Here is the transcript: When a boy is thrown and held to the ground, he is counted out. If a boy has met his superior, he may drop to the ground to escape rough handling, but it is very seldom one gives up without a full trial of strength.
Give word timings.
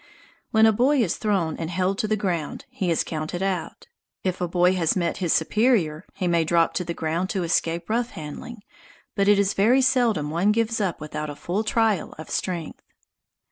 When 0.49 0.65
a 0.65 0.71
boy 0.73 1.03
is 1.03 1.17
thrown 1.17 1.55
and 1.57 1.69
held 1.69 1.99
to 1.99 2.07
the 2.07 2.15
ground, 2.17 2.65
he 2.71 2.89
is 2.89 3.03
counted 3.03 3.43
out. 3.43 3.85
If 4.23 4.41
a 4.41 4.47
boy 4.47 4.73
has 4.73 4.95
met 4.95 5.17
his 5.17 5.31
superior, 5.31 6.07
he 6.15 6.27
may 6.27 6.43
drop 6.43 6.73
to 6.73 6.83
the 6.83 6.95
ground 6.95 7.29
to 7.29 7.43
escape 7.43 7.87
rough 7.87 8.09
handling, 8.09 8.63
but 9.15 9.27
it 9.27 9.37
is 9.37 9.53
very 9.53 9.83
seldom 9.83 10.31
one 10.31 10.51
gives 10.51 10.81
up 10.81 10.99
without 11.01 11.29
a 11.29 11.35
full 11.35 11.63
trial 11.63 12.15
of 12.17 12.31
strength. 12.31 12.81